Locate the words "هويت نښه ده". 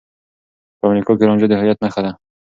1.59-2.11